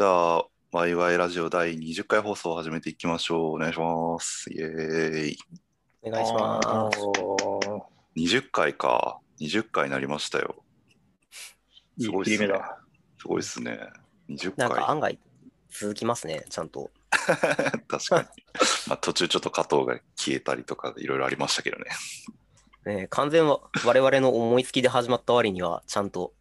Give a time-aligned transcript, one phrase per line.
[0.00, 3.56] じゃあ、ワイワイラジオ第20回放送を始めていきましょう。
[3.56, 4.50] お願いします。
[4.50, 5.38] イエーイ。
[6.00, 6.98] お願いします。
[7.02, 9.18] お20回か。
[9.42, 10.64] 20回になりましたよ。
[12.00, 12.78] すごいっすね切り目だ。
[13.18, 13.78] すごいですね。
[14.30, 14.78] 20なん回。
[14.78, 15.18] か案外
[15.68, 16.90] 続きますね、ちゃんと。
[17.10, 18.28] 確かに。
[18.86, 21.84] まあ途中ちょっと加藤が消えたりとかいろいろありましたけどね。
[22.86, 26.32] ね、完全は我々の思いつきで始まった割にはちゃんと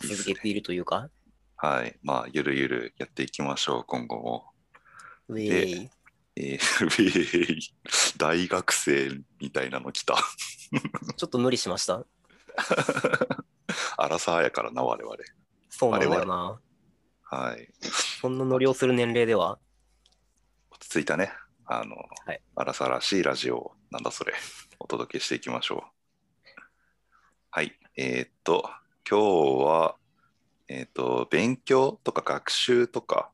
[0.00, 1.10] 続けているというか、
[1.56, 1.98] はい。
[2.02, 4.50] まあ、ゆるゆるやっていきましょう、今後も。
[5.28, 5.90] ウェイ。
[6.36, 7.74] えー、 ウェーイ
[8.18, 10.16] 大学生みたいなの来た。
[11.16, 12.04] ちょっと無理しました？
[13.96, 15.16] アラサーやからな、我々。
[15.70, 16.60] そうなんだよな。
[17.22, 17.68] はい。
[18.20, 19.58] そんなノリをする年齢では？
[20.70, 21.32] 落ち着いたね。
[21.64, 24.34] あの、はいアラサーらしいラジオを、なんだそれ、
[24.78, 26.60] お届けしていきましょう。
[27.50, 27.78] はい。
[27.96, 28.70] えーっと、
[29.08, 29.96] 今日は、
[30.68, 33.30] えーっと、勉強とか学習とか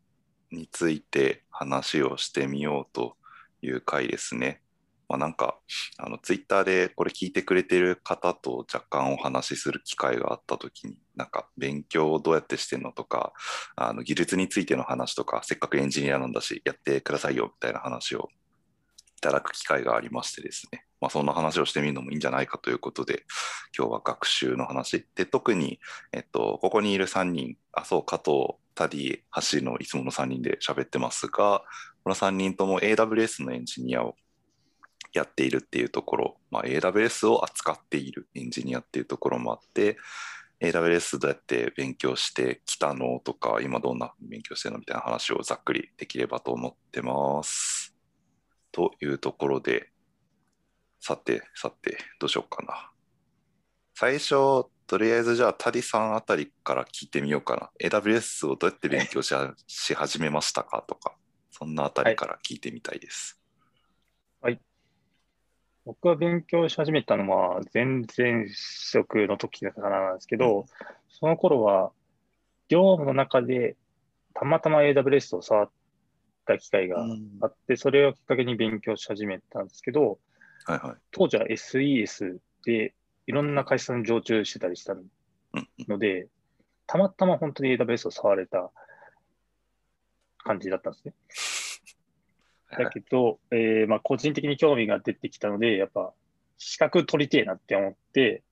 [0.50, 3.16] について話をしてみようと
[3.62, 4.60] いう回ですね。
[5.08, 5.58] まあ、なんか、
[5.98, 13.32] あの、ツイッターでこれ聞いてくれてる方と若干お話しする機会があったときに、なんか、勉強をどうやってしてんのとか、
[13.76, 18.28] あの技術についての話とか、せっかくエンジニアなんだし、やってくださいよみたいな話を
[19.22, 23.24] ただく機会がありましてですね、まあ、そんな話をしてみるのもいいんじゃないかということで、
[23.76, 25.06] 今日は学習の話。
[25.14, 25.80] で、特に、
[26.12, 29.20] えっと、ここにいる3人、あ、そう、加藤、タディ、
[29.58, 31.62] 橋のいつもの3人で喋ってますが、
[32.04, 34.16] この3人とも AWS のエンジニアを
[35.12, 39.98] やっているっていうところ、まあ、AWS を扱っているエンジニアっていうところもあって、
[40.60, 47.81] AWS どうやって勉強してきたのとか、今どんな勉強してるのみたいな話をざっくりできればと思ってます。
[48.72, 49.90] というところで、
[51.00, 52.90] さて、さて、どうしようかな。
[53.94, 57.70] 最初、とりあえずじゃあ、タディさんあたりから聞いてみようかな。
[57.88, 61.14] AWS をどうやって勉強しはし始めましたかとか、
[61.50, 63.38] そんなあたりから聞いてみたいです。
[65.84, 68.06] 僕が勉強し始めたのは前々
[68.54, 70.66] 職の時だからなんですけど、
[71.08, 71.90] その頃は
[72.68, 73.76] 業務の中で
[74.32, 75.70] たまたま AWS を触っ
[76.44, 80.18] た機会がうんあって、それをきっかけに勉強し始めたんですけど、
[80.64, 80.96] はいはい。
[81.10, 82.94] 当時は SES で
[83.26, 85.06] いろんな会社に常駐してたりしたうん
[85.88, 86.28] ので、
[86.86, 88.70] たまたま本当に AWS を触れた
[90.38, 91.14] 感じだったんですね。
[92.84, 96.14] だけど、えーまあ、個人的に興味が出てきたので、やっぱ
[96.56, 98.42] 資格取りてえなって思って、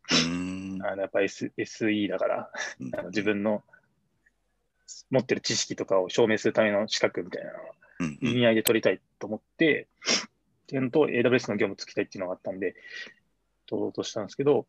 [0.82, 3.62] あのやっぱ S SE だから、うんあの自分の
[5.10, 7.62] 持ってる知識とかを証明するための資格みたいなのを
[8.20, 9.88] 意味合いで取りたいと思って、
[10.64, 12.74] っていうのと AWS の業務つきたいっていうのがあったんで、
[13.66, 14.66] 取ろうとしたんですけど、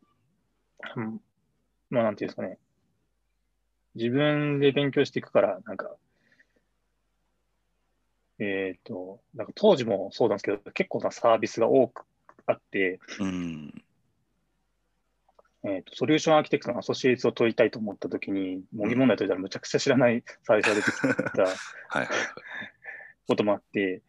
[0.96, 1.20] うん
[1.90, 2.58] まあなんていうんですかね、
[3.94, 5.94] 自分で勉強していくから、なんか、
[8.38, 12.04] えっ、と、なんか当時もそうなんですけど、結構なサービスが多く
[12.46, 13.84] あって、うん。
[15.64, 21.08] えーと、ソリューションアーキテクトのアソシエイツを取りたいと思ったときに、模擬問題解いたらむちゃくちゃ知らないサービスが出てきた。
[21.44, 21.48] はい
[21.88, 22.08] はいはい。
[23.28, 24.02] こともあって、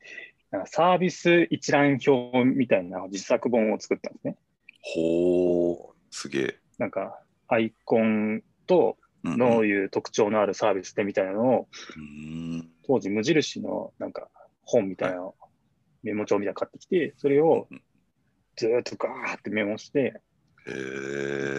[0.51, 4.37] なんかサービス一覧表みたいな自作本を作ったんですね。
[4.81, 6.59] ほー、すげえ。
[6.77, 14.29] なんか、アイコンとどういう特徴のあるサービスでみたいなのを、うーん当時無印のなんか
[14.63, 15.35] 本みたいなの
[16.03, 17.81] メモ帳みたいなの買ってきて、それをうん
[18.55, 20.21] ずーっとガーってメモして。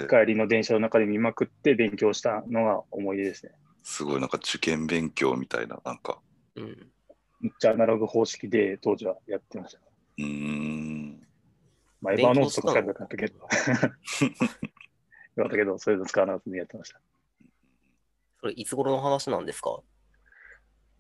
[0.09, 3.53] 帰りの電車の中で見まくって勉強したのが思い出ですね。
[3.83, 6.21] すごいなんか受験勉強みたいな、なんか。
[6.57, 6.91] うん。
[7.45, 9.81] めっちゃアナログ方式で当時はやってました。
[10.17, 11.21] うーん。
[12.01, 13.35] まあ、エヴァーノートとか使えばよかったけど。
[13.35, 13.57] よか
[15.45, 17.03] ったけど、そういうの使わなくてやってました。
[18.41, 19.83] それいつ頃の話なんですか？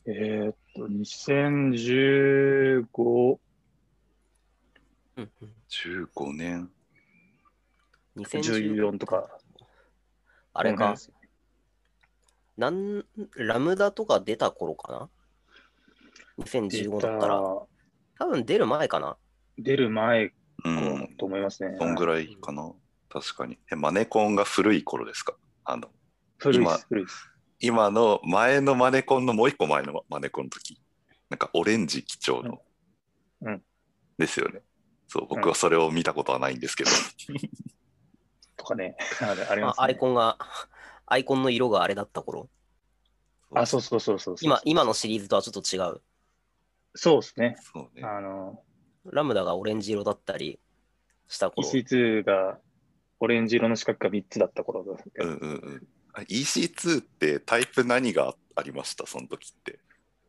[0.04, 3.38] えーっと、2015、
[5.16, 5.30] うんうん。
[5.70, 6.70] 15年。
[8.18, 9.38] 2014 14とか。
[10.52, 10.94] あれか
[12.58, 15.08] なん、ラムダとか出た頃かな？
[16.38, 17.40] ?2015 だったら。
[17.40, 17.68] 多
[18.26, 19.16] 分出る前かな
[19.58, 20.32] 出る前う
[20.62, 21.14] かん。
[21.16, 21.76] と思いますね。
[21.78, 22.72] そんぐらいかな。
[23.08, 23.58] 確かに。
[23.70, 25.34] え、マネコンが古い頃ですか？
[25.64, 25.88] あの、
[26.42, 27.30] 今古いです、古いです。
[27.60, 30.78] 今の前のマネコンのもう一個前のマネコンの時。
[31.30, 32.60] なんかオレンジ基調の。
[33.42, 33.62] うんうん
[34.16, 34.62] ですよね。
[35.08, 36.90] そう、僕はそれを見たことはないんですけど。
[38.56, 38.96] とかね。
[39.20, 39.84] あれありあます、ね。
[39.84, 40.38] アイコンが、
[41.06, 42.48] アイコンの色があれだった頃。
[43.52, 44.46] あ、そうそうそうそうそう。
[44.46, 46.00] 今、今のシリーズとはちょっと違う。
[46.94, 47.56] そうですね。
[47.72, 48.04] そうね。
[48.04, 48.62] あの、
[49.06, 50.58] ラムダがオレンジ色だったり
[51.28, 51.68] した頃。
[51.68, 52.58] EC2 が
[53.20, 55.86] オレンジ色の四角が3つだった頃ですけど、うんうんうん。
[56.12, 59.06] あ EC2 ってタイプ何がありました？
[59.06, 59.78] その時って。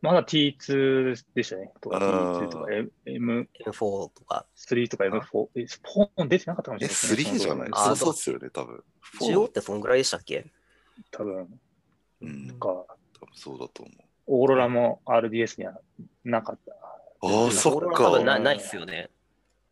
[0.02, 1.72] まだ T2 でしたね。
[1.80, 4.46] とかあー T2 とか M- M3 M4 とか。
[4.90, 5.48] とか M4。
[5.54, 7.38] え、4出てなかったかもしえ、れないね。
[7.38, 7.70] 3じゃない？
[7.72, 8.84] そうそうっすよね、多分。
[9.20, 10.44] 中央ってそんぐらいでしたっけ？
[11.10, 11.60] 多分。
[12.22, 12.86] うん、なんか、多
[13.20, 14.04] 分そうだと思う。
[14.26, 15.74] オーロラも RDS には
[16.24, 16.72] なかった。
[16.72, 18.20] ああ、そっか。
[18.20, 19.10] なないっすよね。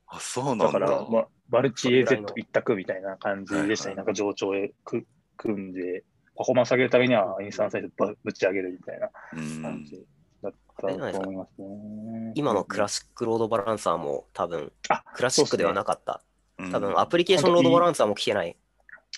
[0.07, 0.67] あ、そうなんだ。
[0.67, 3.97] だから、まあ、マルチ AZ 一択みたいな感じでしたね。
[3.97, 5.07] なんか上長へく
[5.37, 6.05] 組んで、
[6.37, 9.63] パフォーマンス上げるためにはインスタンスサイズぶぶち上げるみたいなうん。
[9.63, 10.05] 感じ
[10.43, 12.33] だったと思いますね。
[12.35, 16.23] 今のクラシシックロードバランサーも多分あクラシックではなかった。
[16.59, 18.57] うん多分アプリケーションロードバランサーも聞けない。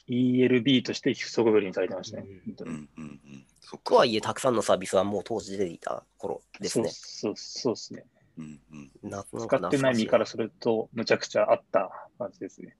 [0.08, 2.26] ELB として不足ぶりにされてましたね。
[2.46, 3.46] 本当にうんうんうん。
[3.60, 3.90] そっか。
[3.90, 6.88] とはいえ、たくさんのサービスはもう当時出ていた頃ですね。
[6.90, 8.04] そうそうそうですね。
[8.38, 12.76] うんうんななん使ってない身から懐すると、むちゃくちゃあった感じですね。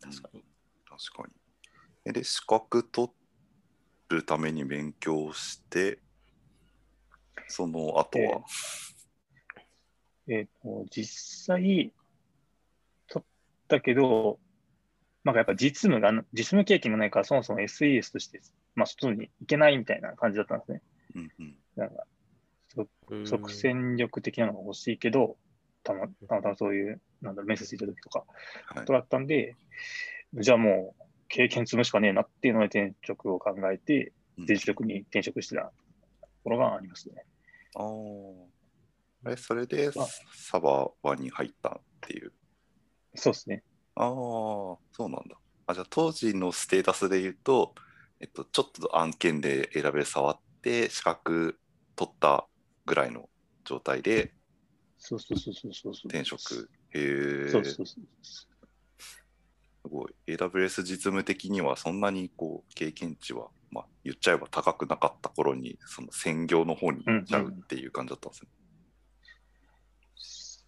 [0.00, 0.44] 確かに。
[0.88, 1.34] 確かに。
[2.04, 3.10] えで、資格取
[4.08, 6.00] るために勉強して、
[7.48, 8.42] その後は、
[10.28, 11.92] えっ、と、実際、
[13.08, 13.26] 取っ
[13.68, 14.38] たけど、
[15.24, 18.40] なんかやっぱ実務が、実務経験がないから、そもそも SES として、
[18.74, 20.82] まあ、外に行けないみたいな感じだったんですね。
[21.16, 22.04] うんうんなんか、
[23.08, 25.36] うん即戦力的なのが欲しいけど、
[25.82, 28.24] たまたまたまそういう、なんだろう、面接行った時とか、
[28.74, 29.56] はいとだったんで、
[30.34, 35.72] じゃあもう、経験積むしかねえなっていうので転職を考えて、うん前職に転職してたと
[36.44, 37.24] ころがありますね。
[37.74, 37.82] あ
[39.26, 39.30] あ。
[39.32, 42.32] え、それであサバワに入ったっていう？
[43.16, 43.62] そうですね。
[43.96, 45.36] ああ、そうなんだ。
[45.66, 47.74] あ、じゃあ当時のステータスで言うと、
[48.20, 51.58] えっと、ちょっと案件で選べる触って、資格
[51.96, 52.46] 取った
[52.86, 53.28] ぐらいの
[53.64, 54.32] 状態で
[55.00, 56.08] そうそうそうそうそうそう。
[56.08, 56.70] 転職。
[56.90, 57.48] へえ。
[57.50, 58.04] そうそうそう。
[58.22, 58.48] す
[59.84, 60.14] ごい。
[60.28, 68.48] AWS 実務的にはそんなにこう経験値は、まあ、言っちゃえば高くなかった頃に、その専業の方に行っちゃうっていう感じだったんですね。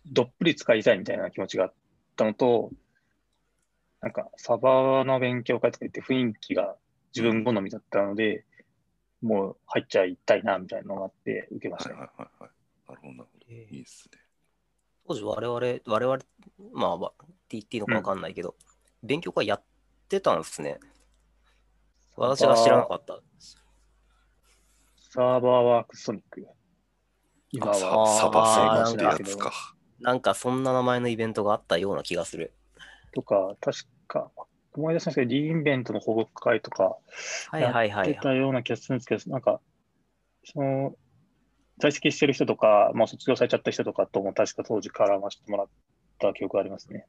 [0.06, 1.74] どっぷり使いたいみたいな気持ちがあっ
[2.16, 2.70] たのと、
[4.02, 6.76] なんかサバの勉強会とか言って雰囲気が
[7.14, 8.44] 自分好みだったので、
[9.22, 12.00] もう入っちゃいたいなみたいなのがあって受けましはいたね。
[12.00, 12.50] はいはいはい。
[12.88, 13.46] なるほど、なるほど。
[13.46, 14.18] いいですね。
[15.06, 16.18] 当時我々、我々、
[16.72, 18.56] まあ、まあ、って言っていいのかわかんないけど、
[19.04, 19.62] 勉強会やっ
[20.08, 20.80] てたんですね。
[22.16, 23.20] 私が知らなかった。
[25.10, 26.44] サーバーワークソニック。
[27.52, 27.86] 今はサ
[28.30, 29.52] バあー戦ってやつか。
[30.00, 32.52] なんかそんな名前のイベントがあったような気がする。
[33.12, 34.30] とか、確か、
[34.74, 36.96] 思い出しますけど、リインベントの報告会とか。
[37.52, 39.60] やってたような気がするんですけど、なんか、
[40.44, 40.94] その、
[41.78, 45.68] 在籍してる人とか、もう卒業されちゃった人とかとも確か当時絡ませてもらっ
[46.18, 47.06] た記憶がありますね。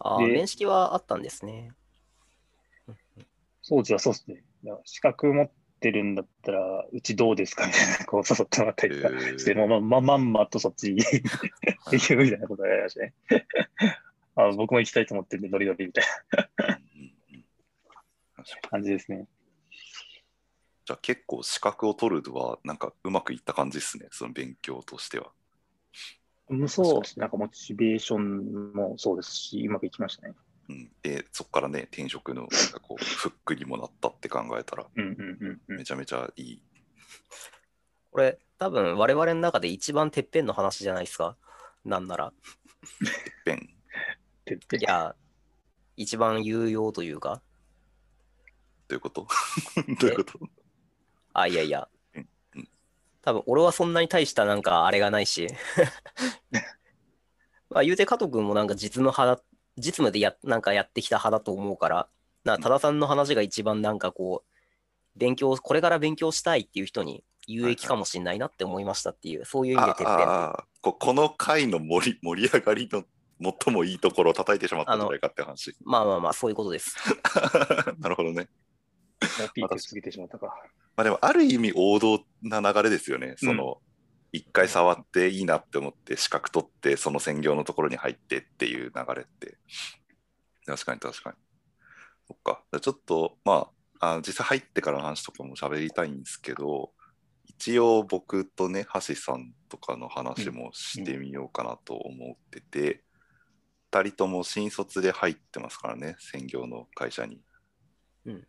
[0.00, 1.72] ああ、で面識はあったんですね。
[3.66, 4.42] 当時はそうですね。
[4.84, 7.66] 資格持ってるんだったら、うちどうですか？
[7.66, 10.94] みたいな、こう誘ってもらったりとかして、もうまままんまとそっち
[11.90, 13.14] 行くみたいなことをやりましたね。
[14.36, 16.04] あ僕も行きたいと思ってるんで、ノリノリみたい
[18.36, 19.28] な感じですね。
[20.84, 25.32] じゃあ結構資格を取るのはなんかうまくいった感じですね、その勉強としては。
[26.50, 27.22] うんそうですね。
[27.22, 30.34] なんかモチベーションもそうですし、うまくいきましたね。
[30.68, 34.86] うん、で、そこからね、転職のなんかこうフックにもなったって考えたら、
[35.68, 35.84] め。
[35.84, 36.62] ちゃめちゃいい。
[38.10, 41.36] これ、多分我々の中で一番てっぺんの話じゃないですか？
[41.84, 42.32] なんなら。
[43.44, 43.73] ペン。
[44.44, 45.14] てっていや、
[45.96, 47.42] 一番有用というか。
[48.88, 49.26] どういうこと？
[50.00, 50.38] どういうこと？
[51.32, 51.88] あ、いやいや。
[53.22, 55.48] 多分俺はそんなに大したなんかあれがないし。
[57.70, 59.42] まあ言うて加藤君もなんか実務派だ、
[59.76, 62.08] 実務でやなんかやってきた派だと思うから、
[62.44, 70.28] な多田さんの話が一番なんかこう、勉強、これから勉強したいっていう人に有益かもしれないなって思いましたっていう、そういう意味でてっぺん。
[70.28, 73.04] ああここの回の盛り盛り上がりの
[73.40, 75.76] 最もいいところを叩いてしまったんじゃないかって話。
[75.84, 76.96] まあまあまあ、そういうことです。
[77.98, 78.48] なるほどね。
[79.54, 80.46] ピーク過ぎてしまったか。
[80.96, 83.34] まあでもある意味王道な流れですよね。
[83.38, 83.80] その、
[84.32, 89.58] 一回触っていいなって思って資格取ってその専業のところに入ってっていう流れって。
[90.66, 91.36] 確かに確かに。
[92.26, 92.62] そっか。
[92.72, 96.92] じゃあちょっとまああ実際入ってからの話とかも喋りたいんですけど、
[97.46, 103.03] 一応僕とね、橋さんとかの話もしてみようかなと思ってて、
[103.94, 107.40] 二人とも新卒で入ってますからね、専業の会社に。
[108.26, 108.46] うん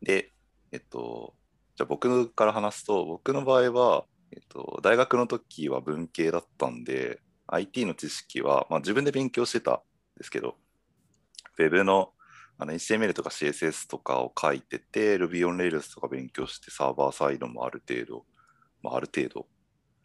[0.00, 0.32] で、
[0.70, 1.34] えっと、
[1.74, 9.80] じゃあ僕から話すと、僕の場合は、えっと、大学の時は文系だったんで、IT の知識は、まあ、自分で勉強してたん
[10.16, 10.54] ですけど、
[11.58, 12.12] ウェブの
[12.60, 18.24] あの HTML とか CSS とかを書いてて、Ruby on Rails とか勉強して、サーバーサイドもある程度、
[18.82, 19.46] まあ、ある程度、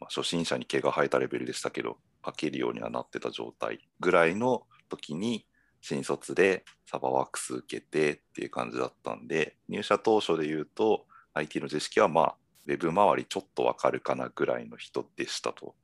[0.00, 5.46] まあ、初心者に毛が生えたレベルでしたけど、書けるようにはなってた状態ぐらいの時に、
[5.80, 15.74] 新卒でサバワークス受けてっていう感じだったんで、入社当初で言うと、IT の知識はまあ、ウェブ周りちょっとわかるかなぐらいの人でしたと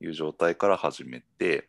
[0.00, 1.68] いう状態から始めて、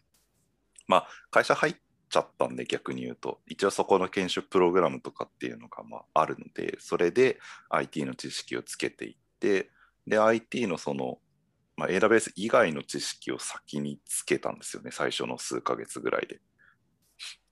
[0.88, 1.75] まあ、会社入っ
[2.09, 9.69] ちゃったんで逆に言うと、一応そこの研修プログラムとかっていうのがまああるので、それで IT の知識をつけていって、
[10.07, 11.19] で、IT のその、
[11.81, 16.39] まあ、AWS 以外の知識を先につけたんですよね、最初の数ヶ月ぐらいで。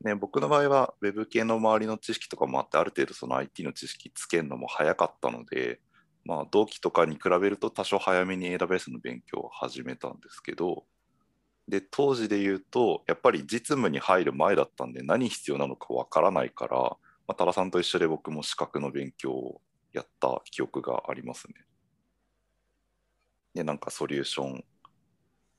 [0.03, 5.81] ね、僕の場合は Web 系の周りの知識とかもあって、ある程度その IT の知識つけるのも早かったので、
[6.25, 10.85] まあ、同期とかに比べると多少早めに AWS の勉強を始めたんですけど、
[11.67, 16.97] で、当時で言うと、やっぱり実務に入る前だったんで、何必要なのかわからないから、ま
[17.29, 21.55] あ、多田さんと一緒で僕も資格の勉強をやった記憶がありますね。
[23.53, 24.63] で、なんかソリューション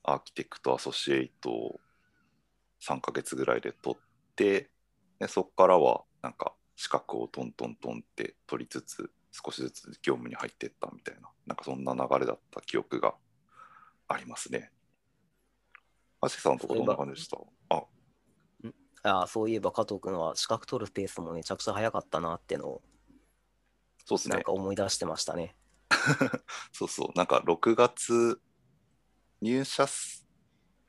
[0.03, 1.79] アーキテクトアソシエイトを
[2.81, 3.99] 3ヶ月ぐらいで取っ
[4.35, 4.69] て、
[5.19, 13.13] でそこからはなんか資格をトントントンって取りつつ、少しずつ業務に入っていったみたいな、なんかそんな流れだった記憶が
[14.07, 14.71] ありますね。
[16.21, 17.37] アシさんとかどんな感じでした？
[17.69, 17.83] あ
[19.03, 22.81] ああそういえば加藤君は資格取るペースもめちゃくちゃ早かったなってのを
[24.05, 24.51] そうですねなんか。
[24.51, 25.55] 思い出してましたね。
[26.71, 27.17] そうそう。
[27.17, 28.41] なんか6月、
[29.41, 30.27] 入社す、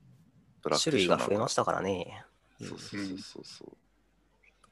[0.61, 2.25] プラクティ種類ショナーが増えましたからね。
[2.59, 3.77] そうそうそうそうそ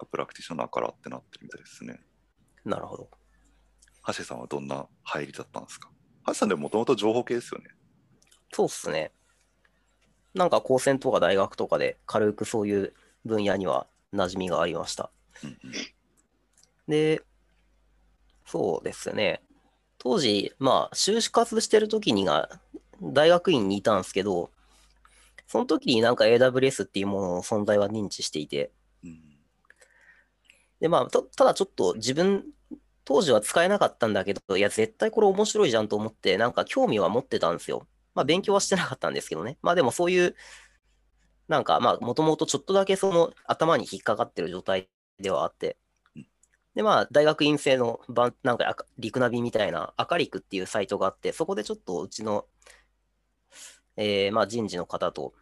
[0.01, 0.05] う。
[0.07, 2.01] プラクティショナーからってなってるみたいですね。
[2.65, 3.09] なるほど。
[4.01, 5.89] ハシさんはどんな入りだったんですか？
[6.23, 7.69] ハシさんでももともと情報系ですよね。
[8.51, 9.11] そうっすね。
[10.33, 12.93] なんか高専とか大学とかで軽くそういう
[13.23, 15.09] 分野には馴染みがありました。
[15.43, 15.57] うんうん
[16.87, 17.23] で、
[18.45, 19.41] そうですね。
[19.97, 22.49] 当時、まあ、修士活してる時にが、
[23.01, 24.51] 大学院にいたんですけど、
[25.47, 28.71] その時になんか AWS っていうものの存在は認知していて、
[29.03, 29.35] うん
[30.79, 32.45] で、まあ、たただちょっと自分、
[33.05, 37.87] 当時は使えなかったんだけど、いや、絶対これ面白いじゃんと思って、なんか興味は持ってたんですよ。
[38.13, 39.57] まあ、勉強はしてなかったんですけどね。
[39.61, 40.35] まあ、でもそういう、
[41.47, 45.84] なんか、まあ、もともとちょっとだけその頭に引っかかってる状態ではあってうん。
[46.75, 52.45] で、まあ、大学院生のばん、なんか、リクナビみたいな、アカリクっていうサイトがあって、そこでちょっとうちの、
[53.97, 55.33] えーまあ、人事の方と、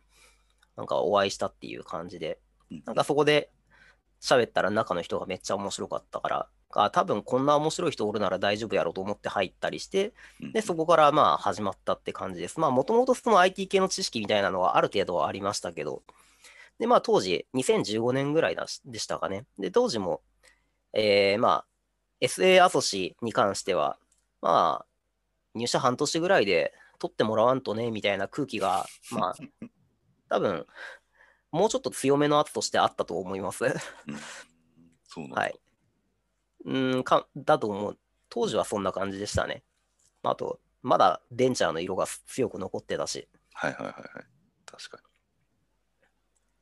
[0.76, 2.40] なんかお会いしたっていう感じで、
[2.72, 3.52] うんなんかそこで
[4.22, 12.60] 喋ったら中の人がめっちゃ面白かったから、あ多分こんな面白い人おるなら大丈夫やろうと思って入ったりして、うんで、そこからまあ始まったって感じです。
[12.60, 16.04] まあもともとその IT 系の知識みたいなのはある程度はありましたけど、
[16.80, 19.46] で、まあ当時2015年ぐらいでしたかね。
[19.60, 20.22] で、当時も、
[20.94, 21.66] えーまあ
[22.22, 23.98] SA アソシに関しては、
[24.42, 24.86] まあ
[25.56, 29.36] 入社半年ぐらいで取ってもらわんとね、みたいな空気が、まあ、
[30.30, 30.66] 多分、
[31.52, 33.66] もうちょっと強めの圧としてあったと思います。
[33.66, 33.72] うん
[35.06, 35.42] そうなんだ。
[35.42, 35.60] はい。
[36.66, 38.00] うん、か、だと思う。
[38.30, 39.64] 当時はそんな感じでしたね。
[40.24, 44.26] あと、まだベンチャーの色が強く残ってたし、はいはいはいはい。
[44.66, 45.04] 確かに。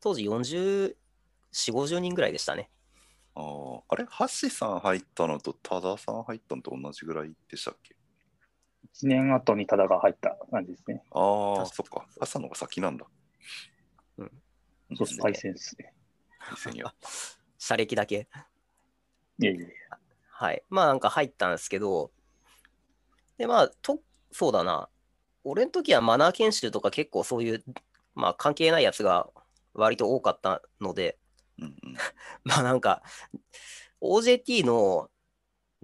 [0.02, 0.98] 当時40、
[1.54, 2.70] 4、50人ぐらいでしたね。
[3.36, 7.96] ああ、あれ、橋さん入ったのと多田さん入ったのと同じぐらいでしたっけ
[8.94, 11.04] ？1年後に多田が入った感じですね。
[11.12, 12.06] ああ、確そっか。
[12.20, 13.06] 橋さんの方が先なんだ。
[14.18, 14.32] うん
[14.96, 15.94] そうです、対戦ですね。
[16.58, 16.94] 戦や。
[17.58, 18.28] 車歴だけ。
[19.40, 19.68] いやいやいや。
[20.30, 20.64] はい。
[20.70, 22.12] まあなんか入ったんですけど、
[23.38, 24.00] で、まあ、と、
[24.32, 24.90] そうだな。
[25.44, 27.64] 俺の時はマナー研修とか結構そういう、
[28.14, 29.30] まあ関係ないやつが
[29.74, 31.18] 割と多かったので、
[31.62, 31.96] うんうん。
[32.44, 33.01] まあなんか、
[34.01, 35.10] OJT の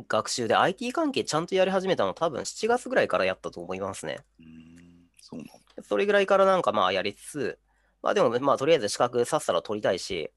[0.07, 4.19] 学習で IT 関係ちゃんとやり始めたの多分7月ぐらいからやったと思いますね。
[4.39, 5.83] うーん、そうなんだ。
[5.83, 7.59] それぐらいからなんかまあやりつつ、
[8.01, 10.31] まあでもまあとりあえず資格さっさと取りたいし、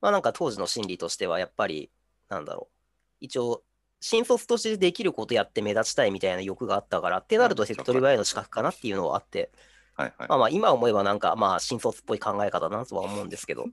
[0.00, 1.90] まあなんか当時の心理としてはやっぱり、
[2.28, 2.76] なんだろう。
[3.20, 3.62] 一応、
[4.00, 9.50] 新卒としてできることやって目立ちたいみたいな欲があったから、ってなると手っ取り早いの資格かなっていうのはあって、
[9.96, 10.28] はいはい。
[10.28, 13.66] まあまあ今思えばなんかまあ新卒っぽい考え方だなとは思うんですけど。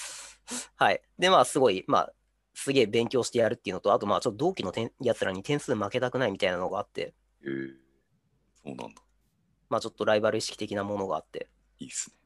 [0.76, 1.00] はい。
[1.18, 2.12] でまあすごい、まあ
[2.54, 7.14] すげえ勉強してやるっていうのと、あとまあちょっと同期の点やつらに点数負けたくないみたいなのがあって、
[7.44, 7.74] えー、
[8.64, 9.02] そうなんだ。
[9.68, 12.16] まあちょっとライバル意識的なものがあって、いいっすね。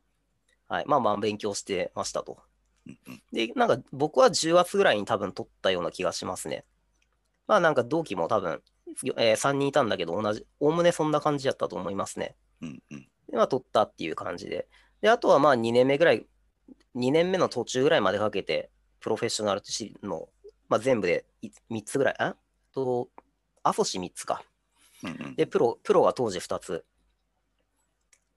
[0.68, 0.84] はい。
[0.86, 2.38] まあまあ勉強してましたと。
[2.86, 3.22] うんうん。
[3.32, 6.64] で、なんか僕は10月ぐらいに多分取ったような気がしますね。
[7.46, 8.62] まあなんか同期も多分、
[9.16, 12.34] え3人いたんだけど同じ、おおむねそんな感じやったと思いますね。
[12.62, 13.08] うんうん。
[13.36, 14.66] で、まあ取ったっていう感じで。
[15.02, 16.26] で、あとはまあ2年目ぐらい、
[16.94, 19.60] 2年目の途中ぐらいまでかけて、プロフェッショナル
[20.02, 20.28] の、
[20.68, 21.26] まあ全部で
[21.70, 22.36] 3つぐらい、あ？
[22.72, 23.10] と、
[23.62, 24.42] アソシ3つか。
[25.36, 26.84] で、プロ、プロが当時2つ、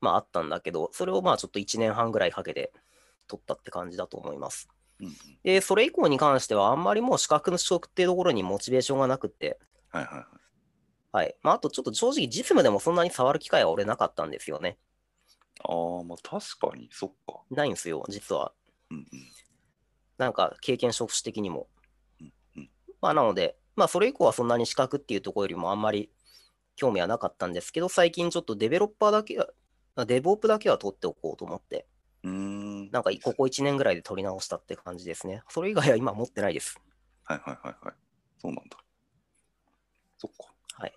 [0.02, 2.74] まああったんだけど、それをまあちょっと1年半ぐらいかけて
[3.28, 4.68] 取ったって感じだと思います。
[5.44, 10.26] で、それ以降に関しては、あんまりもう資格の取得っていうところにモチベーションがなくって、はいはいはい。
[11.12, 11.36] はい。
[11.42, 14.78] まあ、あとちょっと正直、実務でもそんなに触る機会は俺なかったんですよね。
[15.64, 17.42] ああ、まあ確かに、そっか。
[17.52, 18.54] ないんですよ、実は。
[18.92, 19.06] うんうん。
[20.18, 21.68] なんか、経験職種的にも
[22.22, 22.70] うんうん。
[23.02, 26.12] まあ、なので、まあ、それ以降はそんなに資格っていうところよりもあんまり
[26.76, 29.48] 興味はなかったんですけど、最近ちょっとデベロッパーだけは、
[29.96, 31.86] あデボップだけは取っておこうと思って、
[32.24, 32.92] うーん。
[32.92, 35.44] なんかここ1年ぐらいで取り直したって感じですね。
[35.50, 36.80] それ以外は今持ってないです。
[37.24, 37.96] はいはいはいはい。
[38.42, 38.78] そうなんだ。
[40.18, 40.54] そっか。
[40.74, 40.94] はい。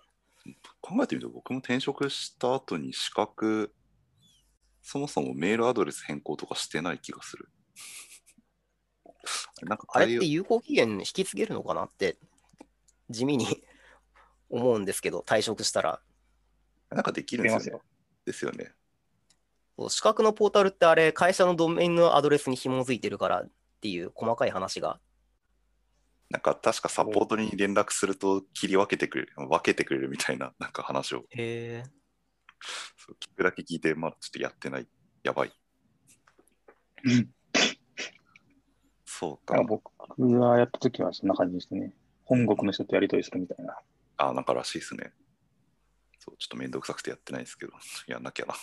[0.81, 3.73] 考えてみると、僕も転職した後に資格、
[4.83, 7.49] そもそもメールアドレス変更とかしてない気がする。
[9.63, 12.17] なんかあれって有効期限引き継げるのかなって、
[13.09, 13.45] 地味に
[14.49, 16.01] 思うんですけど、退職したら。
[16.89, 17.83] なんかできるんですよ、ね。
[18.25, 18.73] ですよね。
[19.77, 24.99] そう資格のポータルってあれ、会社のドメインのアドレスに紐づいてるからっていう細かい話が。
[26.29, 32.02] なんか確かサポートに連絡すると切り分けてくれる、分けてくれるみたいななんか話をへえ。
[32.97, 34.87] そう聞くだけ聞いて、まだちょっとやってない。
[35.23, 35.53] やばい。
[37.05, 37.29] うん
[39.23, 39.63] そうか。
[39.63, 41.93] 僕がやった時はそんな感じでしたね。
[42.25, 43.77] 本国の人とやり取りするみたいな。
[44.17, 45.13] あ、なんからしいですね。
[46.19, 47.73] そう、ちょっとめんどくさくてやってないですけど、
[48.07, 48.55] やんなきゃな。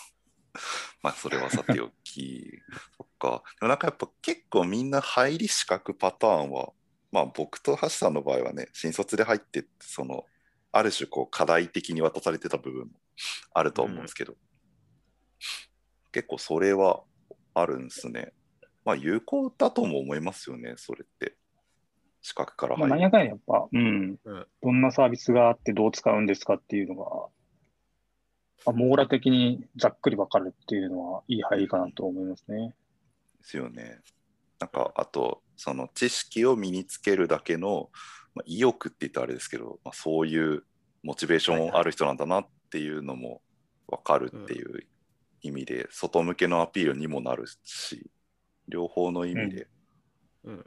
[1.03, 2.61] まあ、それはさておき。
[2.99, 3.43] そっか。
[3.61, 6.73] でもなんかやっぱ結構みんな入り資格パターンは、
[7.13, 10.27] まあ僕と橋さんの場合はね、新卒で入って、その、
[10.73, 12.93] ある種こう課題的に渡されてた部分も
[13.53, 14.35] あると思うんですけど、
[16.13, 17.03] 結構それは
[17.55, 18.33] あるんですね。
[18.85, 21.37] まあ有効だとも思いますよね、それって。
[22.23, 23.01] 資格からまあ、入る。
[23.01, 27.05] 何やかんややっぱ、うん、うんどんなサービスがあってどう使うんですかっていうのが、
[28.67, 32.75] まあ、網羅的にざっくり分かるっていうのはいい入りかなと思いますね。
[33.39, 34.01] ですよね。
[34.59, 37.91] なんか、あと、その知識を身につけるだけの、
[38.35, 40.65] まあ、意欲って言ったらあれですけど、まあ、そういう
[41.03, 43.43] モチベーションある人なんだなっていうのも
[43.89, 44.87] 分かるっていう
[45.43, 48.11] 意味で、外向けのアピールにもなるし、
[48.69, 49.69] 両方の意味で、
[50.45, 50.67] うんうん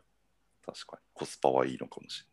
[0.66, 2.24] 確かにコスパはいいのかもし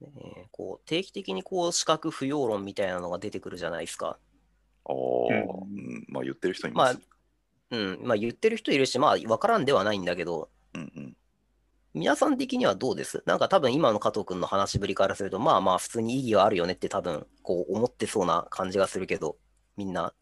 [0.00, 0.14] れない。
[0.14, 4.18] ねえこう定期的にこう資格不要論みたいなのが出てくるじゃないですか。
[4.86, 4.96] ああ、う
[5.62, 6.98] うん、まあ言ってる人います。
[7.70, 7.98] うん。
[8.02, 10.50] まあ言ってる人いるし、まあ分からんではないんだけど。
[11.94, 13.22] 皆さん的にはどうです？
[13.24, 19.36] なんか多分今の加藤君の話ぶりからすると、まあまあ普通に意義はあるよねって多分こう思ってそうな感じがするけど、
[19.76, 20.12] みんな。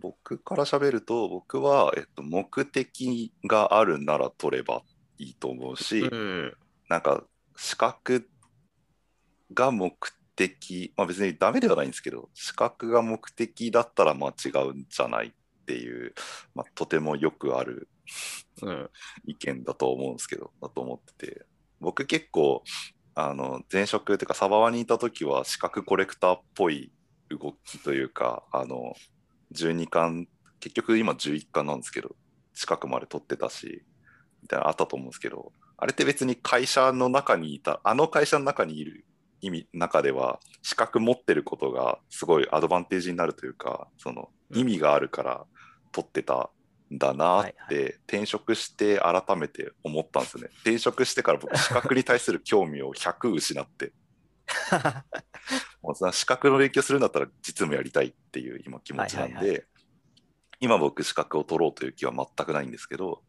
[0.00, 4.80] 僕から喋ると、僕は、えっと、目的があるなら取れば
[5.18, 6.54] いいと思うし、うん。
[6.88, 7.22] なんか
[7.56, 8.26] 資格
[9.52, 9.94] が目
[10.36, 16.14] 的、まあ別にダメではないんですけど、資格が目的だったらまあ違うんじゃないっていう、
[16.54, 17.89] まあ、とてもよくある
[18.62, 18.90] うん。
[19.26, 21.46] 意見だと思うんですけど、だと思ってて、
[21.80, 22.62] 僕結構、
[23.14, 26.92] あの前職っていうか、サバワにいた時は資格コレクターっぽい
[27.28, 28.94] 動きというか、あの
[29.52, 30.28] 12巻、
[30.60, 32.16] 結局今11巻なんですけど、
[32.54, 33.84] 近くまで取ってたし、
[34.42, 39.04] みたいなのあったと思うんですけど、あれって別に会社の中にいた、あの会社の中にいる
[39.40, 45.46] 意味、中では、資格持ってることがすごいアドバンテージになるというか、その意味があるから
[45.92, 46.48] 取ってたん
[46.90, 50.48] だなって、はい転職して改めて思ったんですよね。
[50.62, 53.92] 転職してから僕、資格に対する興味を100失って、
[55.80, 59.64] もう資格の勉強するんだったら実務やりたいっていう今気持ちなんで、はいはい
[60.62, 63.22] 今僕資格を取ろうという気は全くないんですけど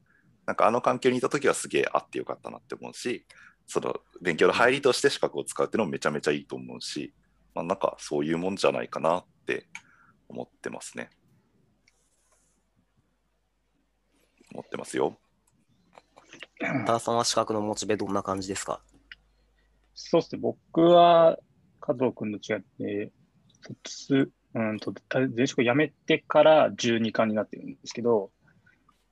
[0.45, 3.25] なんかあの環境にいた時はすげえあってよかったなって思うし
[3.67, 7.13] その勉強の入りとして資格を使うっていうのもめちゃめちゃいいと思うし、
[7.55, 9.67] まあ、なんかそういうもんじゃないかなって
[10.27, 11.09] 思ってますね。
[14.53, 15.17] 思ってますよ。
[16.59, 18.81] 多田さんは資格のモチベどんな感じですか？
[19.93, 21.37] そうですね、僕は
[21.79, 23.11] 加藤君と違って、
[23.87, 24.93] 卒うんと
[25.35, 28.31] 前職辞めてから12巻になってるんですけど、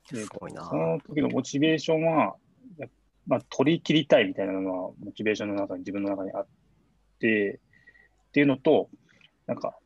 [0.08, 0.68] すごいな。
[0.68, 2.36] その時のモチベーションは、
[2.78, 2.88] や
[3.28, 6.48] まあ、取り切りたいみたいなのは、モチベーションの中に、自分の中にあっ
[7.20, 7.60] て、
[8.30, 8.90] っていうのと、
[9.46, 9.78] なんか、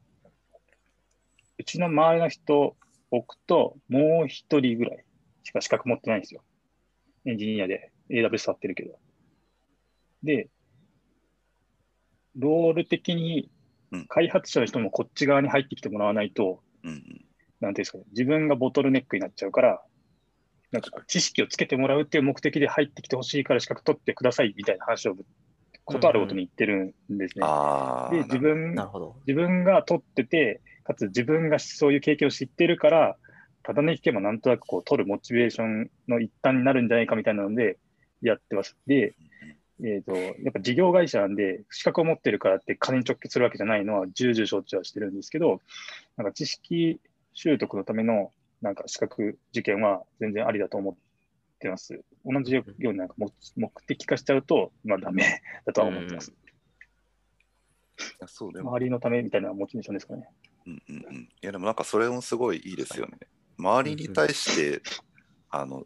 [1.59, 2.77] うちの周りの人、
[3.11, 5.05] 僕ともう一人ぐらい
[5.43, 6.43] しか資格持ってないんですよ。
[7.25, 8.99] エンジニアで AWS 触ってるけど。
[10.23, 10.49] で、
[12.35, 13.49] ロール的に
[13.91, 19.81] うん開発者の人もこっち側に入ってきてもらわないと、うんうん、なんていうんですかね、自分がボトルネックになっちゃうから、
[20.71, 25.15] なんか知識をつけてもらうっていう目的で入ってきてほしいから資格取ってくださいみたいな話を
[25.85, 27.45] ことあるごとに言ってるんですね。
[27.45, 29.15] ああ、で、自分なるほど。
[29.27, 33.17] 自分が取ってて、かつ自分がそういう経験を知ってるから、
[33.63, 37.77] ただね聞けばなんとなくこう取るモチベーションの一端になるんじゃないかみたいなので
[38.21, 38.77] やってます。
[38.87, 39.15] で、
[39.83, 45.59] えっ、と、やっぱ事業会社なんで、資格を持ってるからって金に直結するわけじゃないのは重々承知はしてるんですけど、
[46.15, 46.99] なんか知識
[47.33, 50.95] 習得のためのなんか資格受験は全然ありだと思っ
[51.59, 52.01] てます。
[52.25, 56.31] 同じようになんか目目的化しちゃうと、まあダメ だとは思ってます。
[56.31, 56.35] い
[58.21, 60.29] やそうでも、周りのためみたいなモチベーションですかね。
[60.65, 63.17] うんうんうん、いやでもなんかそれもすごいいいですよね。
[63.57, 64.81] 周りに対して、
[65.49, 65.83] あの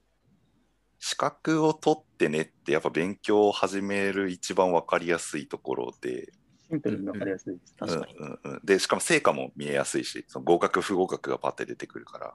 [0.99, 6.31] 資格を取ってねってやっぱ勉強を始める一番分かりやすいところで、
[6.69, 7.75] シンプルに分かりやすいです。
[7.77, 8.15] 確かに。
[8.15, 12.33] うんうんうん、でしかも成果も見えやすいしその合格不合格がパッて出てくるから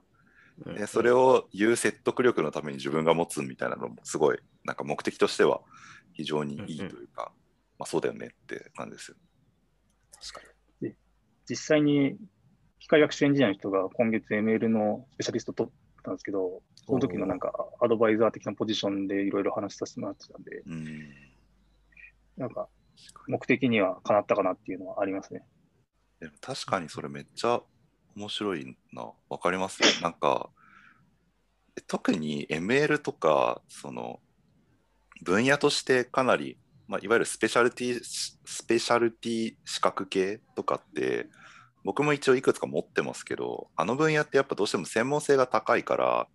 [0.67, 5.61] うんでそれを言う説得力のために自分が持つみたいなのもすごいなんか目的としては
[6.13, 7.33] 非常にいいというか、
[7.79, 9.17] まあ、そうだよねって感じですよ。
[10.21, 10.53] 確か
[11.49, 12.17] 実際に
[12.83, 20.99] 機械学習エンジニアの人が今月 ML のスペシャリスト取ったんですけど、その時のなんかアドバイザー的なポジションでいろいろ話させてもらってたんで、うん
[22.37, 22.67] なんか
[23.29, 25.45] 目的にはかなったかなっていうのはありますね。
[26.19, 27.61] でも確かにそれめっちゃ
[28.17, 29.13] 面白いな。
[29.29, 29.89] わかりますよ。
[30.03, 30.51] なんか、
[31.87, 34.19] 特に ML とか、その、
[35.23, 41.29] 分野としてかなり、まあ、いわゆるスペシャルティ、スペシャルティ資格系とかって、
[41.85, 46.29] 僕も一応いくつか持ってますけど、あの分野ってやっぱどうしても専門性が高いから、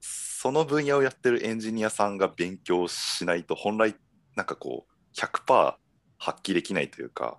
[0.00, 3.94] その分野をやってるエンジニアさんが勉強しないと、本来、
[4.36, 5.74] なんかこう、100%
[6.18, 7.38] 発揮できないというか、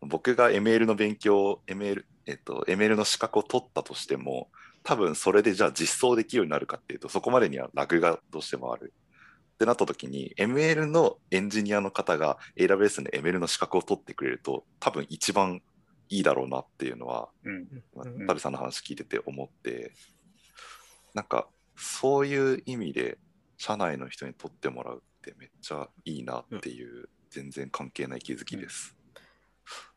[0.00, 4.48] 僕が ML の勉強、ML、えっと、ML の資格を取ったとしても、
[4.82, 8.92] 多分それでじゃあ実装できるようになるかっていうと、そこまでにはラグがどうしてもある。
[9.54, 15.62] ってなった時に、ML のエンジニアの方が AWS の ML の資格を取ってくれると、多分一番
[16.12, 17.82] いいだろうなっていうのは、うん。
[17.94, 19.92] まあうんタビさんの話聞いてて思って、
[21.14, 23.18] なんかそういう意味で
[23.56, 28.94] 社内の人に取ってもらうってめっちゃいいなっていう、全然関係ない気づきです。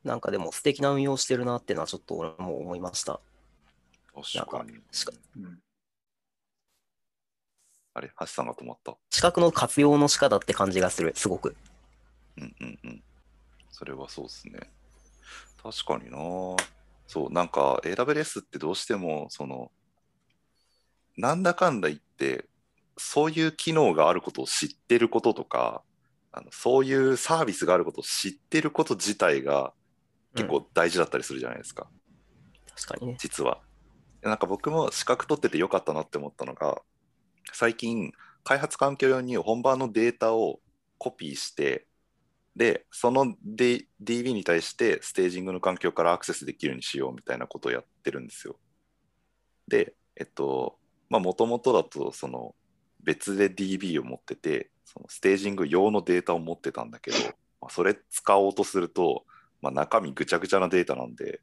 [0.05, 3.19] なんかでも素敵な運用してるなっていうのはちょっと俺も思いました。
[4.13, 4.79] 確かに。
[4.91, 5.59] しかうん
[7.97, 8.97] あれ、橋さんが止まった。
[9.09, 11.55] 資格の活用の仕方って感じがする、すごく。
[12.37, 13.03] うんうんうん。
[13.71, 14.74] それはそうですね。
[15.61, 16.17] 確かにな。
[17.07, 19.71] そう、なんか AWS ってどうしても、その、
[21.17, 22.45] なんだかんだ言って、
[22.97, 25.83] そういう機能があることを知ってることとか、
[26.31, 29.73] あのそういうサービスがあることを知ってること自体が
[30.35, 31.87] 結構大事だったりするじゃないですか。
[32.75, 33.17] 確かにね。
[33.19, 33.61] 実は。
[34.21, 36.81] なんか僕も資格取っててよかったなって思ったのが、
[37.53, 38.11] 最近、
[38.43, 40.59] 開発環境用に本番のデータを
[40.97, 41.87] コピーして、
[42.55, 48.57] で、その、D、DB に対してステージングの環境からアクセスできるようにしようみたいなことをやってるんですよ。
[49.67, 50.77] で、えっと、
[51.09, 52.55] まあ、もともとだと、その、
[53.03, 57.17] 別で DB を持ってて、そのステージング用のデータを持ってたんだけど、
[57.61, 59.25] まあ、それ使おうとすると、
[59.61, 61.41] まあ、中身ぐちゃぐちゃなデータなんで、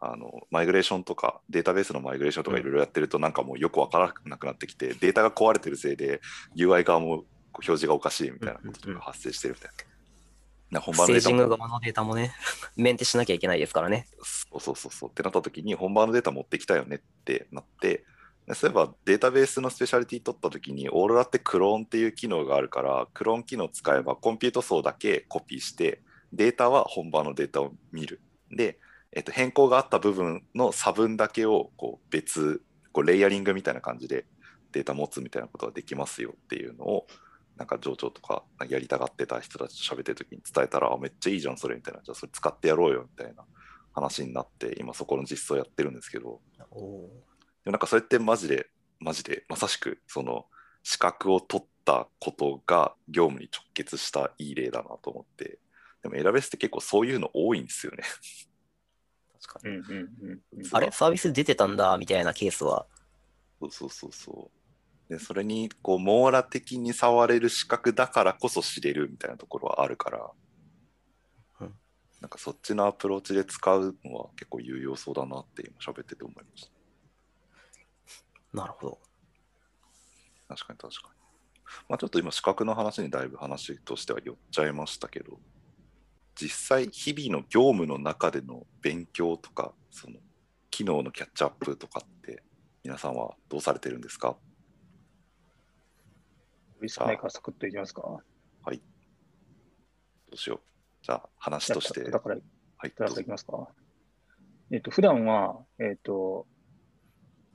[0.00, 6.20] あのマイグレーションとかデータベースのマイグレーションとかいろいろやってるとなんかもうよくわからなくなってきて、データが壊れてるせいで
[6.54, 7.24] UI 側も
[7.54, 9.93] 表示がおかしいみたいなことが発生してるみたいな。
[10.72, 12.34] 本番ステージングも側のデータもね、
[12.76, 14.08] メンテしなきゃいけないですからね。
[14.22, 15.10] そうそうそうそう。
[15.10, 18.04] ってなった時に本番のデータ持ってきたよねってなって
[18.46, 28.20] でそういえばデータベースのスペシャリティ取った時にオーロラってクローンっていう機能があるからクローン機能使えばコンピュート層だけコピーしてデータは本番のデータを見る。
[28.50, 28.78] で、
[29.12, 34.26] えっと、変更があった部分の差分だけをこう別こうレイヤリングみたいな感じで
[34.72, 37.06] データ持つみたいなことができますよっていうのを
[37.56, 43.44] なんか上長とかやりたがってた人たちと喋ってる時に伝えたらあめっちゃいいじゃんそれみたいなじゃあそれ使ってやろうよみたいな
[43.92, 47.08] 話になって今そこの実装やってるんですけどでも
[47.66, 48.66] なんかそれってマジで
[48.98, 50.46] マジでまさしくその
[50.82, 55.58] 資格を取ったことが業務に直結したいい例だなと思って
[56.02, 58.02] でもエラベスって結構そういうの多いんですよね。
[59.42, 60.68] 確かにうんうんうんうん。
[60.72, 60.90] あれ？
[60.90, 62.86] サービス出てたんだみたいなケースは？
[63.60, 64.63] そうそうそうそう。
[65.08, 70.30] でそれにこう網羅的に触れる資格だからこそ知れるみたいなところはあるから、
[71.60, 71.74] うん
[72.20, 76.70] なんかそっちのアプローチで使うのは結構有用そうだなって今喋ってて思いました。
[78.54, 78.98] なるほど。
[80.48, 81.14] 確かに確かに。
[81.88, 85.38] まあちょっと今資格の話にだいぶ話としては寄っちゃいましたけど、
[86.34, 90.16] 実際日々の業務の中での勉強とか、その
[90.70, 92.42] 機能のキャッチアップとかって
[92.82, 94.36] 皆さんはどうされてるんですか？
[96.84, 98.22] リスクないからサクッといきますか。
[100.34, 100.60] どうしよう。
[101.02, 102.02] じゃあ話として。
[102.10, 102.36] だから、
[102.76, 103.68] はい、だどうぞからいきますか。
[104.72, 106.46] えっと、普段は、えっと、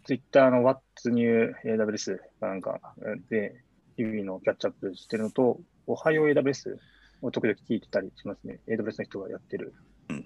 [0.06, 2.80] Twitter の What's New AWS かなんか
[3.30, 3.62] で、
[3.98, 6.78] 日々のキャッチアップしてるのと、おはよう AWS
[7.22, 8.62] を時々聞いてたりしますね。
[8.68, 9.74] AWS の人がやってる。
[10.10, 10.24] うんうん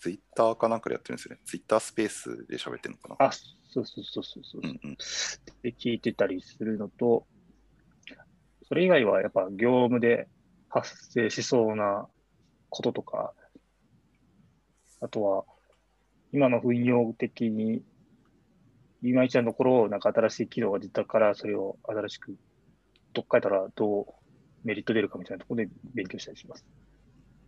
[0.00, 1.40] ツイッターかなんかでやってるんですよね。
[1.46, 3.26] ツイッタースペースで喋ってるのかな。
[3.26, 3.32] あ、
[3.74, 4.60] そうそうそうそうそう。
[4.62, 4.96] うんうん
[5.62, 7.26] で聞いてたりするのと、
[8.68, 10.28] それ以外はやっぱ業務で
[10.68, 12.06] 発生しそうな
[12.68, 13.32] こととか、
[15.00, 15.44] あとは
[16.32, 17.82] 今の運用的に
[19.02, 22.36] いまいちなところをなんか新しい機能が出たからそれを新しく
[23.14, 24.06] どっかえたらどう
[24.64, 26.64] メリット出るかみたいなところで勉強したりします。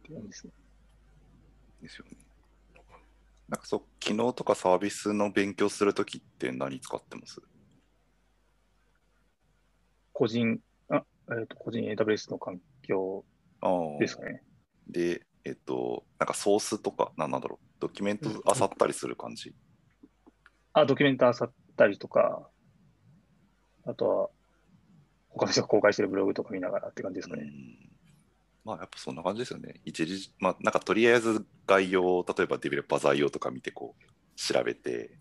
[0.00, 0.52] って感じですね。
[1.82, 2.25] ですよね。
[3.48, 7.40] なんかそう、機能とかサービスの勉強するときって何使ってます？
[10.12, 13.24] 個人、あえっ、と、個人 AWS の環境
[13.60, 14.42] ああですかね。
[14.88, 19.54] で、えっと、なんかソースとか、なんなんだろう、ドキュメント漁ったりする感じ？
[20.72, 22.50] あ、ドキュメントあさったりとか、
[23.84, 24.30] あとは、
[25.28, 27.42] 他の人が公開してるブログとか見ながらって感じですかね。
[27.42, 27.95] うん
[28.66, 29.80] まあやっぱそんな感じですよね。
[29.84, 35.16] 一時、まあなんかとりあえず概要、例えばデベロッパー材料とか見てこう調べて、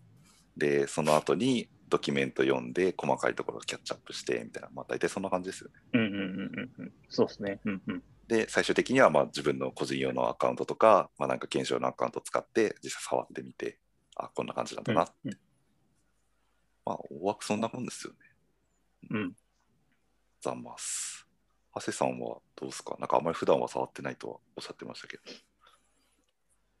[0.56, 5.74] で、その後にドキュメント読んで細かいところをキャッチアップしてみたいな、まあ大体そんな感じですよね。
[5.92, 6.92] うんうんうんうんうん。
[7.08, 7.60] そうですね。
[7.64, 8.02] うんうん。
[8.26, 13.78] で、最終的にはまあ自分の個人用のアカウントとか、まあなんか検証のアカウントを使って実際触ってみて、
[14.16, 15.06] あ、こんな感じなんだな。
[15.24, 15.38] うん
[16.84, 18.18] まあ大枠そんなもんですよね。
[19.10, 19.36] うん。
[20.40, 21.25] ざんます。
[21.76, 22.96] 長谷さんはどうですか？
[22.98, 25.22] なんかあんまり普段は触ってないとはおっしゃってましたけど。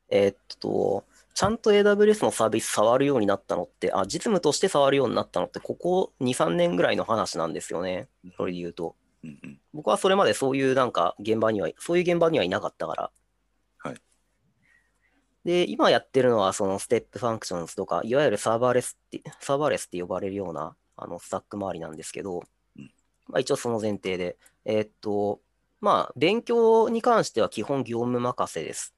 [0.08, 1.04] えーっと、
[1.34, 8.08] ちゃんと AWS のサービス触るようになったのって、あ、実務として触るようになったのって、ここ2、3年ぐらいの話なんですよね。
[8.36, 8.94] それで言うと。
[9.24, 9.60] うんうん。
[9.74, 13.10] 僕はそれまでそういうなんか現場には、そういう現場にはいなかったから。
[13.78, 13.96] はい。
[15.44, 22.44] で、今やってるのはその Step Functions とか、いわゆるサーバーレスって、サーバーレスって呼ばれるようなあのスタック周りなんですけど
[22.76, 22.90] うん、
[23.26, 25.40] まあ一応その前提で、えーっと、
[25.80, 28.94] まあ勉強に関しては基本業務任せです。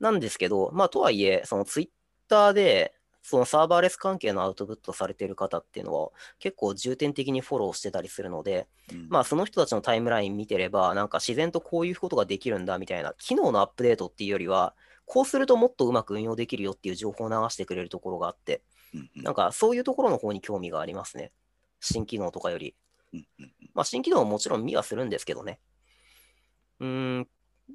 [0.00, 1.88] なんですけど、まあとはいえ、そのツイッ
[2.28, 18.62] ターで、そのサーバーレス関係のアウトプットされている方っていうのは結構重点的にフォローしてたりするので、うんまあその人たちのタイムライン見てれば、なんか自然とこういうことができるんだみたいな、機能のアップデートっていうよりは、こうするともっとうまく運用できるよっていう情報を流してくれるところがあって、
[18.94, 21.32] うんうんなんかそういうところの方に興味がありますね。
[21.80, 22.74] 新機能とかより。
[23.12, 25.60] うんうんまあ新機能ももちろん見はするんですけどね。
[26.80, 27.28] うーん、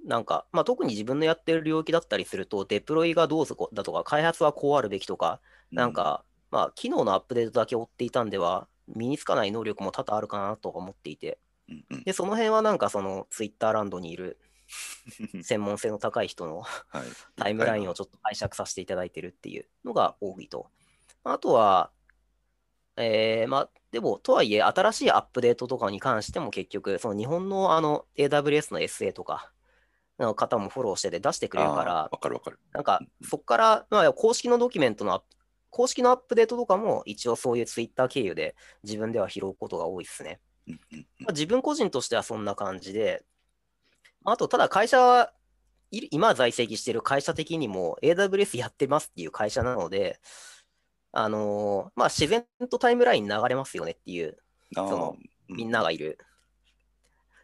[0.05, 11.39] なんか、まあ特に自分のやってる領域だったりすると、デプロイがどうぞだとか、開発はこうあるべきとか、なんか、まあ、機能のアップデートだけ追っていたんでは、身につかない能力も多々あるかなとは思っていて、
[12.05, 14.39] で、その辺はなんかそのツイッターランドにいる
[15.43, 17.03] 専門性の高い人のはい、
[17.35, 20.69] タイムラインをちょっと解釈させていただいてるっていうのが多いと。
[21.23, 21.91] あとは、
[22.97, 29.53] えーまあ、でも、とはいえ、新しいアップデートとかに関しても結局、その日本のあの AWS の SA とか
[30.19, 32.59] の方もフォローしてて出してくれるから、わかるわかる。
[32.73, 35.23] なんかそこから、まあ、公式のドキュメントの
[35.69, 40.41] 公式のアップデートとかも一応そういうツイッター経由で自分では拾うことが多いですね。
[40.67, 43.23] まあ、自分個人としてはそんな感じで、
[44.23, 45.31] まああと、ただ会社は
[45.89, 50.19] 今在籍している会社的にも AWS やってますっていう会社なので、
[51.17, 54.37] あのーまあ、自然とタイムライン流れますよねっていう、
[54.75, 55.15] その
[55.49, 55.55] うん。
[55.55, 56.17] みんながいる、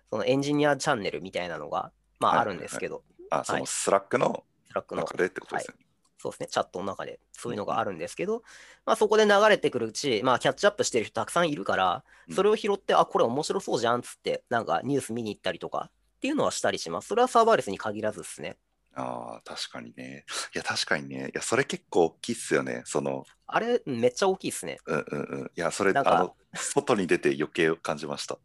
[0.10, 2.56] そのエンジニアチャンネルみたいなのが、まあ、あはいはい。
[2.56, 3.62] るんですけど、あ、そはい。
[3.62, 5.04] のスラックのスラックの。
[5.04, 5.86] 中でってことですよね。
[6.18, 8.44] そうですね、チャットの中でそういうのがあるんですけど、
[8.86, 12.36] まあ、そこで流れてくるうち、まあ、キャッチアップしてる人たくさんいるからう、ん。
[12.36, 17.08] それを拾って、あ、これ面白そうじゃんっつって、なんかニュース見に行ったりとかっていうのはしたりします。
[17.08, 18.58] それはサーバーレスに限らずですね。
[18.94, 20.26] ああ、確かにね。
[20.54, 21.30] いや、確かにね。
[21.30, 22.84] いや、それ結構大きいっすよね。
[22.86, 24.80] その、あれ、めっちゃ大きいですね。
[24.86, 25.52] うんうんうん。
[25.56, 28.38] いや、それ、なんかあの、外に出て余計感じました。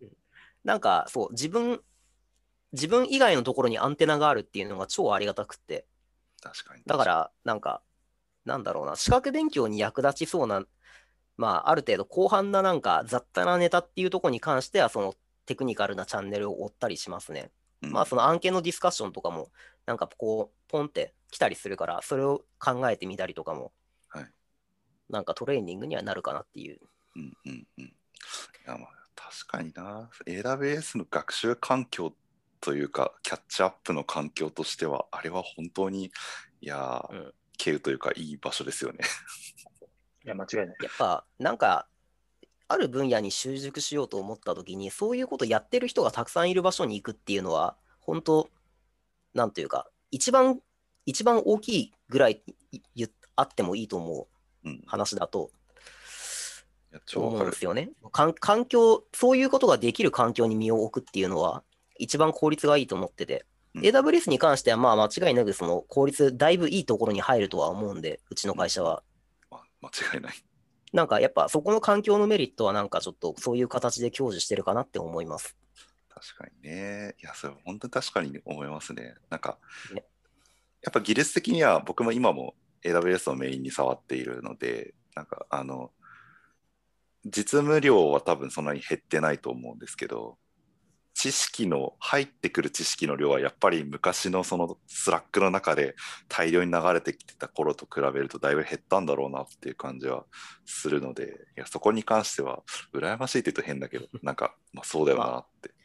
[0.64, 1.80] なんか、そう、自分、
[2.72, 5.86] 自分以外のところにアンテナがあるっていうのが超ありがたくって。
[6.42, 6.82] 確かに。
[6.86, 7.82] だから、なんか、
[8.44, 10.64] なんだろうな、資格勉強に役立ちそうな、
[11.36, 17.50] まあ、ある程度広範ななんか雑多なネタっていうところに関しては、そのテクニカルなチャンネルを追ったったりしますね。
[17.82, 19.50] うんまあ、その案件のディスカッションとかも、
[19.86, 23.72] なんかこう、ポンって来たりするから、それを考えてみたりとかも、
[24.08, 24.26] はい
[25.08, 26.80] なんかトレーニングにはなるかなっていう。
[27.14, 27.84] うんうんうん。
[27.84, 27.92] い
[28.66, 30.10] や、まあ、確かにな。
[30.26, 32.12] AWS の学習環境
[32.60, 36.10] というか、キャッチアップの環境としては、あれは本当に、
[36.60, 38.98] いやー、うん経由というか、いい場所ですよね。
[40.24, 40.66] いや、間違いない。
[40.82, 41.88] やっぱ、なんか、
[42.68, 48.48] ある分野に習熟しようと思ったときに、そういうことやってる人がたくさんいる場所に行くっていうのは、本当、
[49.36, 50.60] なんというか、一番、
[51.04, 52.42] 一番大きいぐらい
[53.36, 54.28] あってもいいと思
[54.64, 54.82] ううん。
[54.86, 55.50] 話だと
[57.14, 57.38] 思。
[57.38, 57.90] うんですよね。
[58.10, 61.62] 環境、そういうことができる環境に身を置くっていうのは、
[61.98, 63.44] 一番効率がいいと思ってて、
[63.74, 69.02] うん AWS に関しては、まあ間違いなくその効率、だいぶいいところに入るとは思うんで、うちの会社は。
[69.50, 70.34] ま間違いない。
[70.94, 75.56] なんかやっぱそこの環境のメリットはなんかちょっとそういう形で享受してるかなって思います。
[76.16, 77.14] 確かにね。
[77.22, 79.14] いや、それ本当に確かに思いますね。
[79.28, 79.58] なんか、
[79.92, 80.02] ね
[80.82, 85.90] やっぱ技術的には僕も今も AWS をメインに触っているので、なんかあの、
[87.24, 90.38] 実務量は多分そんなに減ってないと思うんですけど、
[91.12, 95.96] 知識の、入ってくる知識の量はやっぱり昔のそのスラックの中で
[96.28, 100.24] 大量に流れてきてた頃と比べるとだいぶ減ったんだろうなっていう感じは
[100.66, 101.24] するので、
[101.56, 102.62] いやそこに関しては
[102.94, 105.75] 羨ましいって言うと変だけど、なんか、まあそうだよなって。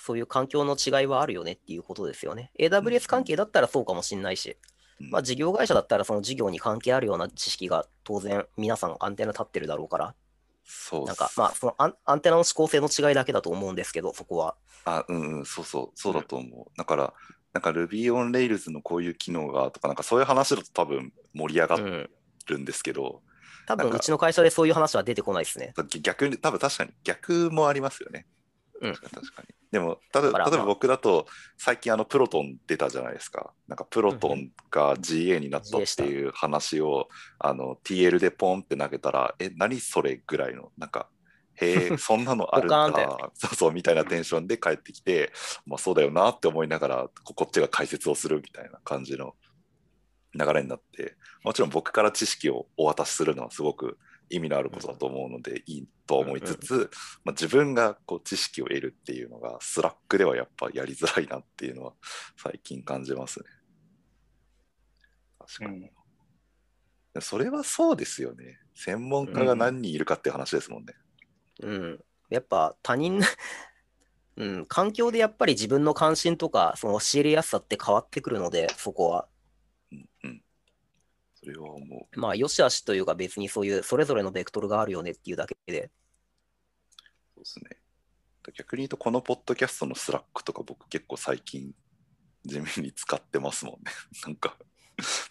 [0.00, 2.50] そういう環境の違いはあるよねっていうことですよね。
[2.58, 4.56] AWS 関係だったらそうかもしれないし、
[5.00, 10.14] うんまあ事業会社だったらその事業に関係あるような知識が当然皆さんアンテナ立ってるだろうから、
[10.64, 14.56] そうなんかまあそのアンアンテナの指向性の違いだけだと思うんですけど、そこは。
[14.84, 16.78] あ、うんうん、そうそう、そうだと思う。
[16.78, 17.14] だから、
[17.54, 22.10] なんか Ruby on Rails のこういう機能がとか、なんかそういう話だと多分盛り上がうん。
[22.46, 23.22] るんですけど、
[23.66, 25.72] 多なんか分うちの会社でそういう話は出てこないですね。
[26.02, 28.26] 逆に、多分確かに逆もありますよね。
[28.80, 29.59] うん確かに。
[29.70, 33.52] でも、例えばまあ僕だと、最近あのプロトン出たじゃないですか。
[33.68, 41.08] なんかプロトンが GA になったっていう話を、あの TL でポンって投げたら、え、何それぐらいの、なんか、
[41.54, 43.30] へえ、 そんなのあるんだ。
[43.34, 45.32] そうそう、みたいなテンションで返ってきて、
[45.66, 49.36] まあそうだよなって思いながら、ここっちが解説をするみたいな感じの
[50.34, 53.98] 流れになって、もちろん僕から知識をお渡しするのはすごく
[54.30, 56.90] 意味のあることだと思うので、いいと思いつつ、
[57.24, 61.92] まあ、自分がこう知識を得るっていうのが、スラックではやっぱやりづらいなっていうのは
[62.36, 63.46] 最近感じますね。
[65.38, 65.90] 確かに。
[67.20, 68.60] それはそうですよね。
[68.74, 70.94] 専門家が何人いるかっていう話ですもんね。
[71.62, 72.04] うん。
[72.30, 73.20] やっぱ他人、
[74.36, 79.26] うん、環境でやっぱり自分の関心とか、その仕入れやすさって変わってくるので、そこは。
[81.42, 82.20] それは思う。
[82.20, 85.90] まあ、よしあしというか別にそういうそれぞれのベクトルがあるよねっていうだけで。
[87.34, 87.76] そうですね。
[88.56, 91.72] 逆に言うと、このポッドキャストのスラックとか僕結構最近
[92.44, 93.92] 地味に使ってますもんね。
[94.26, 94.56] なんか、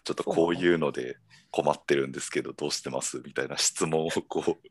[0.04, 1.18] ちょっとこういうので
[1.52, 4.70] 困ってるんですけど、どうしてますみたいな質問をこう、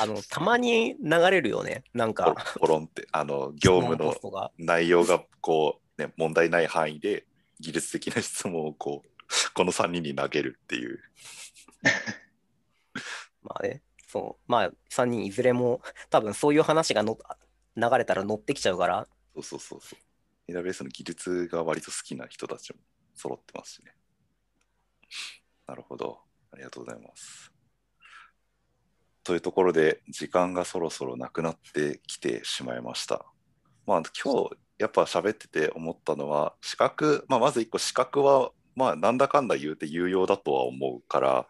[0.00, 1.84] あの、たまに流れるよね。
[1.94, 4.14] なんか、ポロンって、あの、業務の。
[4.58, 7.24] 内容がこう、ね、問題ない範囲で
[7.60, 9.08] 技術的な質問をこう、
[9.54, 11.00] この3人に投げるっていう。
[13.42, 14.44] まあね、そう。
[14.50, 17.18] まあ、3人いずれも多分そういう話がの
[17.76, 20.52] 流れたら乗ってきちゃうから、そうそうそうそう。
[20.52, 22.78] AWS の技術が割と好きな人たちも
[23.14, 23.94] 揃ってますしね。
[25.66, 26.20] なるほど。
[26.52, 27.52] ありがとうございます。
[29.24, 33.26] というところで、時間がそろそろなくなってきてしまいました。
[33.84, 41.46] まあ、今日、やっぱ喋ってて思ったのは、資格、まあ、まず一個、資格は、まあ、なんだかんだ言うて有用だとは思うから、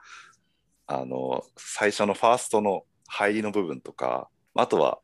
[0.87, 5.01] あの、最初のファーストの入りの部分とか、あとは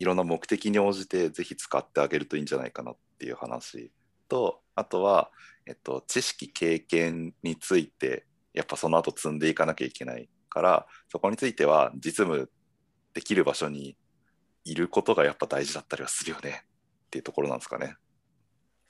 [0.00, 3.92] いろんな目的に応じてぜひ使ってあげるといいんじゃないかなっていう話
[4.28, 5.30] とあとは、
[5.66, 12.50] えっと、知識経験についてやっぱその後積んでいかなきゃいけないからそこについては実務
[13.12, 13.96] できる場所に
[14.64, 16.64] いることがやっぱ大事だったりはするよね
[17.06, 17.94] っていうところなんですかね。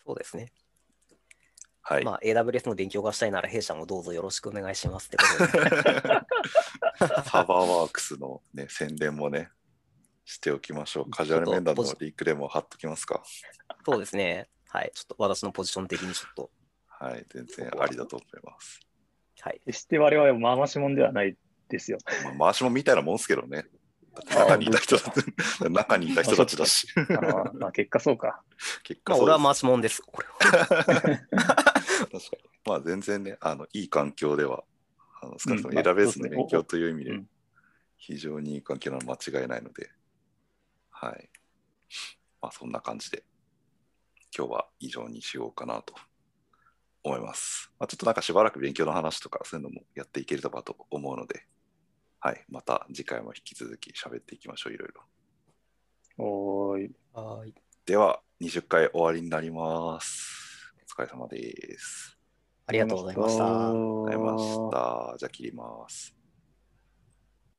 [0.07, 0.53] そうですね。
[1.91, 2.05] はい。
[2.05, 5.70] まあ、AWS の勉強がしたいなら弊社もどうぞよろしくお願いしますってことで。
[7.24, 9.51] サーバーワークスの、ね、宣伝もね
[10.24, 11.11] しておきましょう。
[11.11, 13.24] カジュアル面談のリンクでも貼っときますか。
[13.84, 14.49] そうですね。
[14.68, 14.93] はい。
[14.95, 16.51] ちょっと私のポジション的にちょっと。
[16.86, 18.78] はい、全然ありだと思います。
[19.41, 19.61] はい。
[19.66, 21.36] 決して我々は回しもんではない
[21.68, 21.99] ですよ。
[22.38, 23.64] まあ、回しもみたいなもんすけどね。
[24.28, 25.24] 中にいた人たち、
[25.68, 26.86] 中にいた人たちだし。
[26.97, 28.26] あのまあ、結果そうか。
[28.26, 28.43] まあ、
[28.84, 30.03] 結果そうです俺は回しもんです。
[32.11, 32.50] 確かに。
[32.66, 34.64] まあ全然ね、あのいい環境では、
[35.22, 37.26] あの少なくともうんまあそう AWS ですねの勉強という意味でうん
[38.00, 39.90] 非常にいい環境なのは間違いないので、
[40.90, 41.28] はい。
[42.40, 43.24] まあそんな感じで、
[44.36, 45.94] 今日は以上にしようかなと
[47.04, 47.70] 思います。
[47.78, 51.44] まあ、ちょっとなんかしばらく勉強の話とかそういうのもやっていければと思うので、
[52.20, 52.44] はい。
[52.48, 55.02] また次回も引き続き喋っていきましょう、いろいろ。
[56.24, 56.90] おーい。
[57.12, 57.54] はい。
[57.84, 60.39] では、20回終わりになります。
[60.91, 62.18] お疲れ様です。
[62.66, 63.45] ありがとうございました。
[63.45, 65.14] ありがとうございました。
[65.18, 66.19] じゃあ切ります。